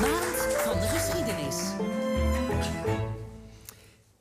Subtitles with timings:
[0.00, 1.74] Maand van de geschiedenis.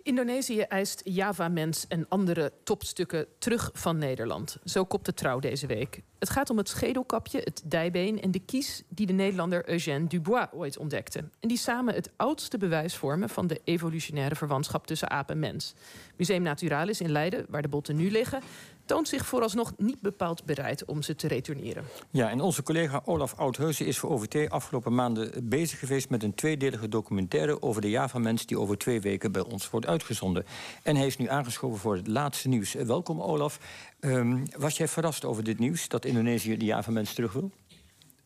[0.03, 4.58] Indonesië eist Java-mens en andere topstukken terug van Nederland.
[4.64, 6.01] Zo kopt de trouw deze week.
[6.19, 10.47] Het gaat om het schedelkapje, het dijbeen en de kies die de Nederlander Eugène Dubois
[10.51, 11.19] ooit ontdekte.
[11.19, 15.73] En die samen het oudste bewijs vormen van de evolutionaire verwantschap tussen aap en mens.
[16.15, 18.41] Museum Naturalis in Leiden, waar de botten nu liggen,
[18.86, 21.84] toont zich vooralsnog niet bepaald bereid om ze te retourneren.
[22.11, 26.34] Ja, en onze collega Olaf Oudhuizen is voor OVT afgelopen maanden bezig geweest met een
[26.34, 30.45] tweedelige documentaire over de Java-mens die over twee weken bij ons wordt uitgezonden.
[30.84, 32.73] En hij is nu aangeschoven voor het laatste nieuws.
[32.73, 33.59] Welkom Olaf.
[33.99, 37.52] Um, was jij verrast over dit nieuws dat Indonesië de Java-mens terug wil?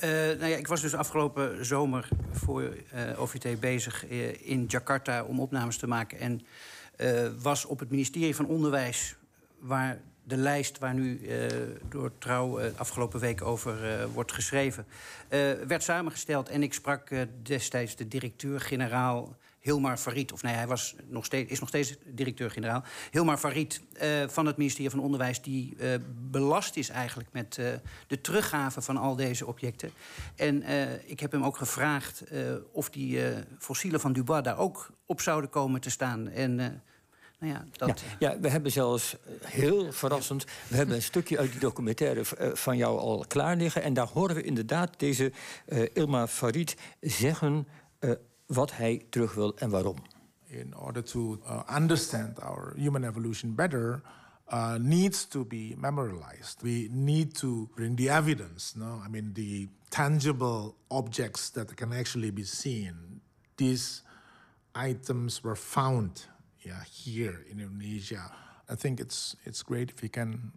[0.03, 5.23] Uh, nou ja, ik was dus afgelopen zomer voor uh, OVT bezig uh, in Jakarta
[5.23, 6.19] om opnames te maken.
[6.19, 6.41] En
[7.41, 9.15] was op het ministerie van Onderwijs,
[9.59, 11.45] waar de lijst waar nu uh,
[11.89, 14.85] door Trouw uh, afgelopen week over uh, wordt geschreven,
[15.67, 16.49] werd samengesteld.
[16.49, 17.09] En ik sprak
[17.43, 20.31] destijds de directeur-generaal Hilmar Farid.
[20.31, 22.83] Of nee, hij was nog steeds, is nog steeds directeur-generaal.
[23.11, 23.81] Hilmar Farid
[24.27, 25.77] van het ministerie van Onderwijs, die
[26.31, 27.53] belast is eigenlijk met
[28.07, 29.91] de teruggave van al deze objecten.
[30.35, 30.63] En
[31.05, 32.23] ik heb hem ook gevraagd
[32.71, 33.21] of die
[33.57, 36.27] fossielen van Dubois daar ook op zouden komen te staan.
[36.27, 36.83] En
[37.39, 37.99] nou ja, dat...
[38.19, 40.45] ja, ja, we hebben zelfs eh, heel verrassend.
[40.67, 43.81] We hebben een stukje uit die documentaire eh, van jou al klaar liggen.
[43.81, 45.31] En daar horen we inderdaad deze
[45.67, 47.67] uh, Ilma Farid zeggen
[47.99, 48.11] uh,
[48.45, 49.95] wat hij terug wil en waarom.
[50.45, 54.01] In order to uh, understand our human evolution better.
[54.53, 56.61] Uh, needs to be memorialized.
[56.61, 58.77] We need to bring the evidence.
[58.77, 63.21] No, I mean the tangible objects that can actually be seen.
[63.55, 64.01] These
[64.73, 66.27] items were found
[66.61, 68.31] yeah, here in Indonesia.
[68.71, 70.51] I think it's it's great if you can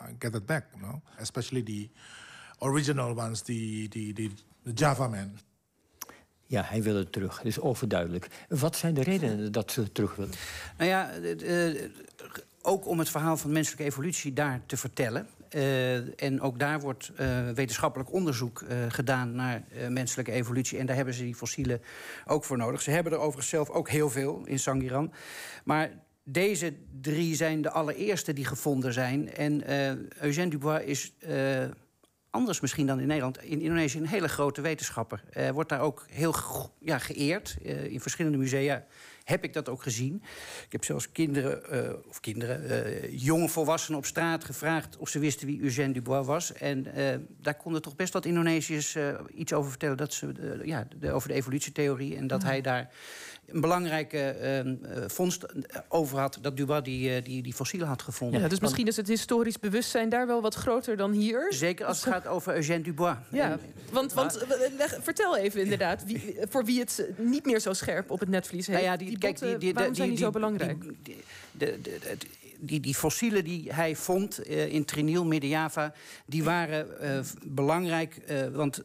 [0.00, 1.00] uh, get it back, you know?
[1.18, 1.88] especially the
[2.62, 4.30] original ones, the, the, the,
[4.64, 5.38] the Java Man.
[6.46, 7.36] Ja, hij wil het terug.
[7.36, 8.28] Dat is overduidelijk.
[8.48, 10.34] Wat zijn de redenen dat ze terug willen?
[10.78, 11.10] Nou ja,
[12.62, 15.28] ook om het verhaal van menselijke evolutie daar te vertellen.
[15.54, 20.78] Uh, en ook daar wordt uh, wetenschappelijk onderzoek uh, gedaan naar menselijke evolutie.
[20.78, 21.82] En daar hebben ze die fossielen
[22.26, 22.82] ook voor nodig.
[22.82, 25.12] Ze hebben er overigens zelf ook heel veel in Sangiran.
[25.64, 25.90] Maar
[26.24, 29.34] deze drie zijn de allereerste die gevonden zijn.
[29.34, 29.62] En
[30.20, 31.14] Eugène Dubois is
[32.30, 35.22] anders misschien dan in Nederland, in Indonesië een hele grote wetenschapper.
[35.36, 36.34] Uh, wordt daar ook heel
[36.80, 38.84] ja, geëerd uh, in verschillende musea
[39.24, 40.22] heb ik dat ook gezien.
[40.64, 45.46] Ik heb zelfs kinderen, uh, of kinderen, jonge volwassenen op straat gevraagd of ze wisten
[45.46, 46.52] wie Eugène Dubois was.
[46.52, 46.86] En
[47.40, 48.96] daar konden toch best wat Indonesiërs
[49.34, 52.16] iets over vertellen dat ze, ja, de, over de evolutietheorie.
[52.16, 52.90] En dat hij daar
[53.52, 55.46] een belangrijke uh, vondst
[55.88, 58.40] over had dat Dubois die, die, die fossielen had gevonden.
[58.40, 61.52] Ja, dus misschien is het historisch bewustzijn daar wel wat groter dan hier.
[61.52, 63.16] Zeker als het gaat over Eugène Dubois.
[63.30, 63.58] Ja,
[63.92, 64.44] want, want
[65.02, 68.78] vertel even inderdaad, wie, voor wie het niet meer zo scherp op het netvlies heeft.
[68.80, 70.84] Nou ja, die, kijk, die, die, waarom zijn die, zo belangrijk?
[71.02, 71.98] de, de,
[72.60, 75.92] die, die fossielen die hij vond uh, in Trinil, Midden-Java...
[76.26, 78.82] die waren uh, belangrijk, uh, want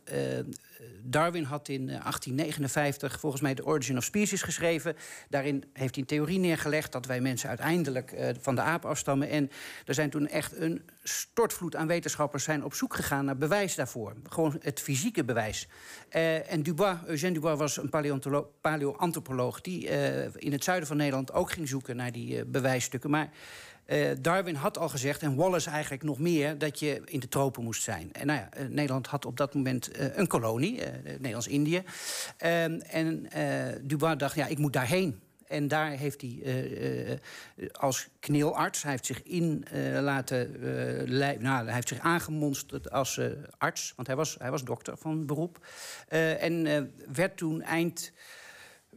[1.07, 3.19] Darwin had in 1859...
[3.19, 4.95] volgens mij The Origin of Species geschreven.
[5.29, 6.91] Daarin heeft hij een theorie neergelegd...
[6.91, 9.29] dat wij mensen uiteindelijk van de aap afstammen.
[9.29, 9.51] En
[9.85, 12.43] er zijn toen echt een stortvloed aan wetenschappers...
[12.43, 14.13] zijn op zoek gegaan naar bewijs daarvoor.
[14.29, 15.67] Gewoon het fysieke bewijs.
[16.47, 17.89] en Dubois, Eugène Dubois was een
[18.61, 19.61] paleoantropoloog...
[19.61, 19.87] die
[20.35, 23.09] in het zuiden van Nederland ook ging zoeken naar die bewijsstukken.
[23.09, 23.29] Maar
[23.87, 26.57] uh, Darwin had al gezegd, en Wallace eigenlijk nog meer...
[26.57, 28.13] dat je in de tropen moest zijn.
[28.13, 31.83] En nou ja, uh, Nederland had op dat moment uh, een kolonie, Nederlands-Indië.
[32.37, 33.29] Ehm, en
[33.81, 35.19] Dubois dacht, ja, ik moet daarheen.
[35.47, 37.19] En daar heeft hij
[37.71, 39.65] als kneelarts, hij heeft zich in
[40.01, 40.51] laten
[41.39, 43.19] nou, hij heeft zich aangemonsterd als
[43.57, 45.67] arts, want hij was, hij was dokter van beroep.
[46.39, 48.11] en werd toen eind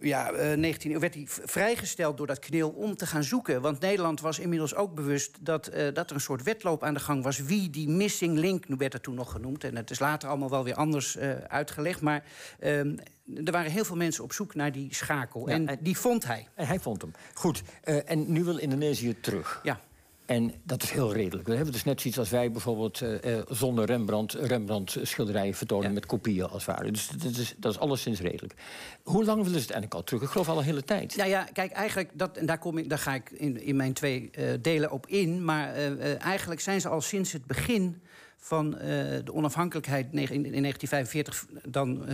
[0.00, 3.60] ja, uh, eh, 19 werd hij vrijgesteld door dat kneel om te gaan zoeken.
[3.60, 7.00] Want Nederland was inmiddels ook bewust dat, uh, dat er een soort wedloop aan de
[7.00, 7.38] gang was.
[7.38, 9.64] Wie die missing link, nu werd het toen nog genoemd.
[9.64, 12.00] En het is later allemaal wel weer anders uh, uitgelegd.
[12.00, 12.24] Maar
[12.58, 12.96] ehm,
[13.44, 15.48] er waren heel veel mensen op zoek naar die schakel.
[15.48, 16.48] en, en, die vond hij.
[16.54, 17.12] En hij vond hem.
[17.34, 17.62] Goed.
[17.82, 19.60] en nu wil Indonesië terug.
[19.62, 19.80] Ja.
[20.28, 21.48] En dat is heel redelijk.
[21.48, 24.32] We hebben dus net zoiets als wij bijvoorbeeld uh, zonder Rembrandt...
[24.32, 26.90] Rembrandt schilderijen vertonen met kopieën als het ware.
[26.90, 28.54] Dus dat is, dat is alleszins redelijk.
[29.02, 30.22] Hoe lang willen ze het eigenlijk al terug?
[30.22, 31.16] Ik geloof al een hele tijd.
[31.16, 33.92] Nou ja, kijk, eigenlijk, dat, en daar, kom ik, daar ga ik in, in mijn
[33.92, 35.44] twee uh, delen op in.
[35.44, 35.74] Maar
[36.18, 38.02] eigenlijk zijn ze al sinds het begin
[38.38, 41.46] van de onafhankelijkheid in 1945...
[41.68, 42.04] dan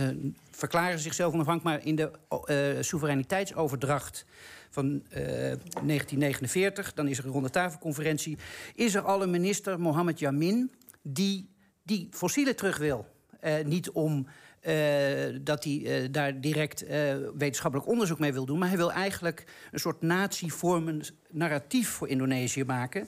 [0.51, 1.77] verklaren ze zichzelf onafhankelijk...
[1.77, 4.25] maar in de soevereiniteitsoverdracht
[4.69, 8.37] van uh, eh, 1949, dan is er een ronde tafelconferentie...
[8.75, 11.49] is er al een minister, Mohammed Yamin, die
[11.83, 13.05] die fossielen terug wil.
[13.07, 14.27] Uh, Eh, niet om
[14.67, 16.89] uh, dat hij uh, daar direct uh,
[17.37, 18.59] wetenschappelijk onderzoek mee wil doen.
[18.59, 23.07] Maar hij wil eigenlijk een soort natievormend narratief voor Indonesië maken.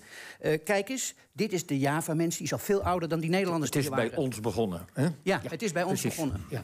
[0.64, 3.74] kijk eens, dit is de Java-mens, die is al veel ouder dan die Nederlanders.
[3.74, 4.86] Het is bij ons begonnen.
[4.94, 5.04] Hè?
[5.04, 6.42] Ja, ja, het is bij ons begonnen.
[6.50, 6.64] Ja.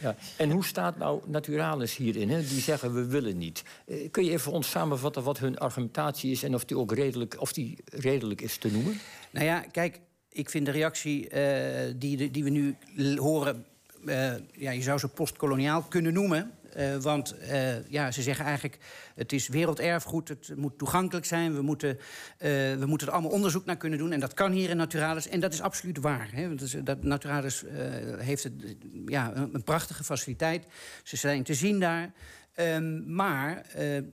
[0.00, 0.16] Ja.
[0.36, 2.30] En hoe staat nou Naturalis hierin?
[2.30, 2.38] Hè?
[2.38, 3.62] Die zeggen we willen niet.
[4.10, 7.52] kun je even ons samenvatten wat hun argumentatie is en of die ook redelijk, of
[7.52, 8.98] die redelijk is te noemen?
[9.30, 11.28] Nou ja, kijk, ik vind de reactie
[11.96, 12.76] die, die we nu
[13.16, 13.64] horen
[14.06, 16.50] uh, ja, je zou ze postkoloniaal kunnen noemen.
[16.76, 18.78] Uh, want uh, ja, ze zeggen eigenlijk,
[19.14, 21.54] het is werelderfgoed, het moet toegankelijk zijn.
[21.54, 21.98] We moeten,
[22.38, 24.12] we moeten er allemaal onderzoek naar kunnen doen.
[24.12, 25.28] En dat kan hier in Naturalis.
[25.28, 26.28] En dat is absoluut waar.
[26.32, 26.48] Hè?
[26.48, 27.64] Want dat, Naturalis
[28.18, 28.52] heeft het,
[29.06, 30.66] ja, een prachtige faciliteit.
[31.02, 32.12] Ze zijn te zien daar.
[32.60, 33.66] Um, maar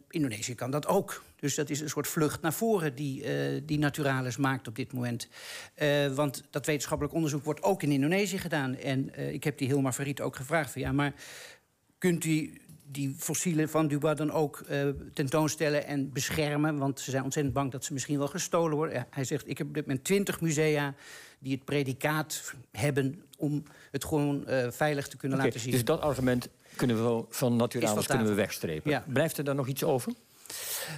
[0.10, 1.24] Indonesië kan dat ook.
[1.42, 4.94] Dus dat is een soort vlucht naar voren die, uh, die Naturalis maakt op dit
[4.94, 5.28] moment.
[5.82, 8.76] Uh, want dat wetenschappelijk onderzoek wordt ook in Indonesië gedaan.
[8.76, 11.14] En uh, ik heb die Hilmar Verriet ook gevraagd van ja, maar
[11.98, 14.66] kunt u die fossielen van Dubois dan ook
[15.14, 16.78] tentoonstellen en beschermen?
[16.78, 19.08] Want ze zijn ontzettend bang dat ze misschien wel gestolen worden.
[19.10, 20.96] Hij zegt, ik heb op dit moment twintig musea
[21.40, 25.72] die het predicaat hebben om het gewoon veilig te kunnen okay, laten zien.
[25.72, 28.92] Dus dat argument kunnen we van Naturalis kunnen we wegstrepen.
[28.92, 29.04] Ja.
[29.08, 30.14] Blijft er dan nog iets over?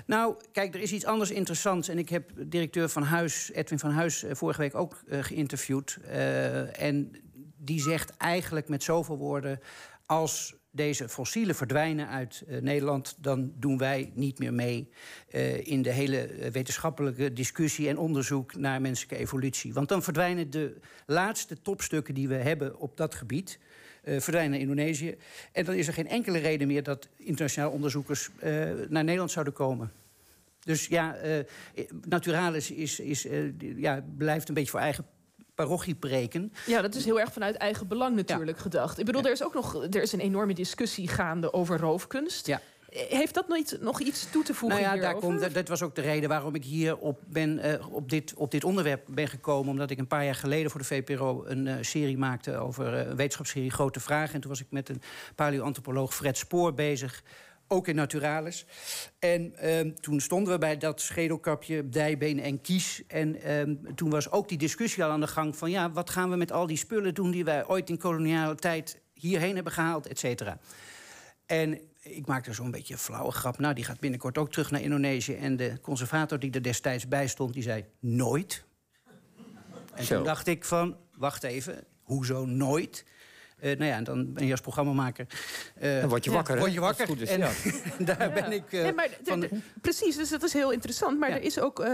[0.05, 1.87] Nou, kijk, er is iets anders interessants.
[1.87, 5.97] En ik heb directeur van Huis, Edwin van Huis, eh, vorige week ook uh, geïnterviewd.
[6.05, 7.11] Uh, en
[7.57, 9.59] die zegt eigenlijk met zoveel woorden...
[10.05, 13.15] als deze fossielen verdwijnen uit uh, Nederland...
[13.19, 14.89] dan doen wij niet meer mee
[15.31, 17.89] uh, in de hele wetenschappelijke discussie...
[17.89, 19.73] en onderzoek naar menselijke evolutie.
[19.73, 23.59] Want dan verdwijnen de laatste topstukken die we hebben op dat gebied...
[24.03, 25.15] Uh, verdwijnen in Indonesië.
[25.51, 28.51] En dan is er geen enkele reden meer dat internationaal onderzoekers uh,
[28.89, 29.91] naar Nederland zouden komen.
[30.59, 31.39] Dus ja, uh,
[32.07, 33.27] Naturalis is, is,
[33.75, 35.05] ja, blijft een beetje voor eigen
[35.55, 36.53] parochie preken.
[36.65, 38.63] Ja, dat is heel erg vanuit eigen belang natuurlijk ja.
[38.63, 38.99] gedacht.
[38.99, 39.27] Ik bedoel, ja.
[39.27, 42.47] er is ook nog er is een enorme discussie gaande over roofkunst.
[42.47, 42.61] Ja.
[42.93, 44.81] Heeft dat nooit nog iets toe te voegen?
[44.81, 47.93] Nou ja, daar komt, dat was ook de reden waarom ik hier op, ben, uh,
[47.93, 49.71] op, dit, op dit onderwerp ben gekomen.
[49.71, 53.07] Omdat ik een paar jaar geleden voor de VPRO een uh, serie maakte over uh,
[53.09, 54.33] een wetenschapsserie Grote Vragen.
[54.35, 55.01] En toen was ik met een
[55.35, 57.23] paleoantropoloog Fred Spoor bezig.
[57.67, 58.65] Ook in Naturalis.
[59.19, 63.03] En uh, toen stonden we bij dat schedelkapje, dijbeen en kies.
[63.07, 65.71] En uh, toen was ook die discussie al aan de gang van...
[65.71, 69.01] ja, wat gaan we met al die spullen doen die wij ooit in koloniale tijd
[69.13, 70.57] hierheen hebben gehaald, et cetera.
[71.45, 73.57] En ik maakte zo'n beetje een flauwe grap.
[73.57, 75.33] Nou, die gaat binnenkort ook terug naar Indonesië.
[75.33, 78.65] En de conservator die er destijds bij stond, die zei nooit.
[79.95, 80.15] En Zo.
[80.15, 83.05] toen dacht ik van, wacht even, hoezo nooit?
[83.63, 85.25] Uh, nou ja, en dan ben je als programmamaker.
[85.81, 86.57] Uh, dan word je wakker.
[86.57, 87.07] Word je wakker.
[87.07, 87.49] Goed is, en ja.
[88.15, 88.71] daar ben ik.
[88.71, 89.49] Uh, nee, maar van de...
[89.81, 91.19] Precies, dus dat is heel interessant.
[91.19, 91.85] Maar er is ook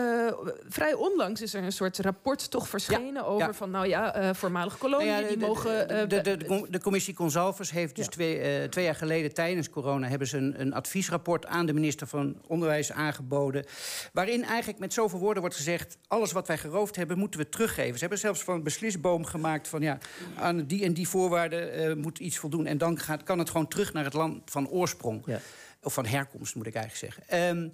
[0.69, 5.11] vrij onlangs is er een soort rapport toch verschenen over van nou ja, voormalige koloniën
[5.11, 5.87] nou die mogen.
[5.87, 10.27] De, de, de, de, commissie Consalvers heeft dus twee, twee jaar geleden tijdens corona hebben
[10.27, 13.65] ze een, een adviesrapport aan de minister van Onderwijs aangeboden.
[14.13, 17.93] Waarin eigenlijk met zoveel woorden wordt gezegd: alles wat wij geroofd hebben, moeten we teruggeven.
[17.93, 19.97] Ze hebben zelfs van een beslisboom gemaakt van ja,
[20.35, 22.65] aan die en die voorwaarden uh, moet iets voldoen.
[22.65, 25.21] En dan gaat, kan het gewoon terug naar het land van oorsprong.
[25.25, 25.39] Ja.
[25.81, 27.47] Of van herkomst, moet ik eigenlijk zeggen.
[27.49, 27.71] Um,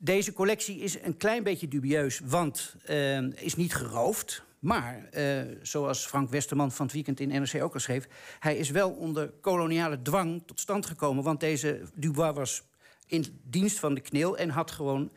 [0.00, 4.42] deze collectie is een klein beetje dubieus, want uh, is niet geroofd.
[4.58, 8.08] Maar, uh, zoals Frank Westerman van het weekend in NRC ook al schreef...
[8.38, 11.24] hij is wel onder koloniale dwang tot stand gekomen.
[11.24, 12.62] Want deze Dubois was
[13.06, 15.10] in dienst van de kneel en had gewoon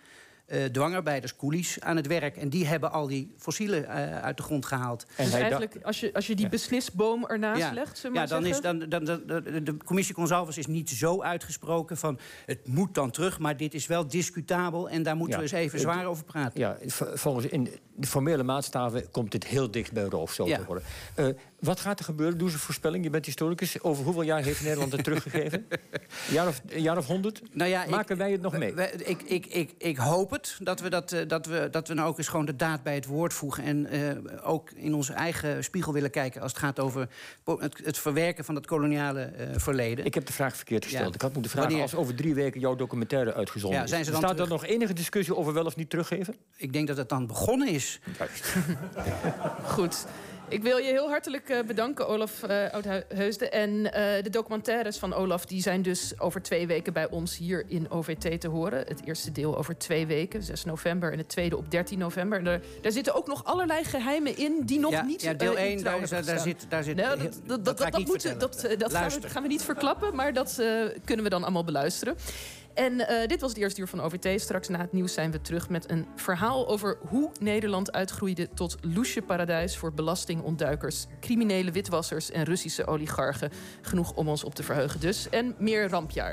[0.52, 2.38] uh, dwangarbeiders, coolies aan het werk.
[2.38, 5.06] En die hebben al die fossielen uh, uit de grond gehaald.
[5.16, 6.52] En dus eigenlijk, als je, als je die ja.
[6.52, 7.74] beslisboom ernaast ja.
[7.74, 8.50] legt, ja, dan zeggen?
[8.50, 12.96] is dan, dan, dan, de, de commissie Consalvus is niet zo uitgesproken van het moet
[12.96, 15.46] dan terug, maar dit is wel discutabel en daar moeten ja.
[15.46, 16.60] we eens even zwaar over praten.
[16.60, 16.78] Ja,
[17.14, 20.84] volgens in de formele maatstaven komt dit heel dicht bij roof zo te worden.
[21.16, 21.28] Uh,
[21.62, 22.38] wat gaat er gebeuren?
[22.38, 23.04] Doe ze een voorspelling.
[23.04, 23.82] Je bent historicus.
[23.82, 25.66] Over hoeveel jaar heeft Nederland het teruggegeven?
[25.70, 27.42] Een jaar of, een jaar of honderd?
[27.52, 28.74] Nou ja, Maken ik, wij het nog mee?
[28.74, 30.58] Wij, ik, ik, ik, ik hoop het.
[30.60, 33.06] Dat we, dat, dat, we, dat we nou ook eens gewoon de daad bij het
[33.06, 33.64] woord voegen.
[33.64, 34.12] En uh,
[34.44, 36.42] ook in onze eigen spiegel willen kijken...
[36.42, 37.08] als het gaat over
[37.60, 40.06] het, het verwerken van het koloniale uh, verleden.
[40.06, 41.08] Ik heb de vraag verkeerd gesteld.
[41.08, 41.14] Ja.
[41.14, 41.90] Ik had moeten vragen Wanneer?
[41.90, 44.20] als over drie weken jouw documentaire uitgezonden ja, zijn ze is.
[44.20, 44.62] Dan Staat terug?
[44.62, 46.36] er nog enige discussie over wel of niet teruggeven?
[46.56, 48.00] Ik denk dat het dan begonnen is.
[48.18, 48.56] Juist.
[49.76, 50.06] Goed.
[50.52, 53.52] Ik wil je heel hartelijk uh, bedanken, Olaf uh, Oudheusden.
[53.52, 53.92] En uh,
[54.24, 58.42] de documentaires van Olaf die zijn dus over twee weken bij ons hier in OVT
[58.42, 58.80] te horen.
[58.80, 62.38] Het eerste deel over twee weken, 6 november, en het tweede op 13 november.
[62.38, 65.22] En daar, daar zitten ook nog allerlei geheimen in die nog ja, niet.
[65.22, 66.66] Ja, deel 1, daar, daar, daar, zit.
[66.70, 69.64] Daar zit nou, dat, dat, dat, dat, moet, dat, dat gaan, we, gaan, we, niet
[69.64, 70.62] verklappen, maar dat
[71.06, 72.16] kunnen we dan allemaal beluisteren.
[72.74, 74.42] En uh, dit was het eerste uur van OVT.
[74.42, 78.78] Straks na het nieuws zijn we terug met een verhaal over hoe Nederland uitgroeide tot
[78.82, 83.52] loesje paradijs voor belastingontduikers, criminele witwassers en Russische oligarchen.
[83.82, 85.30] Genoeg om ons op te verheugen dus.
[85.30, 86.30] En meer rampjaar.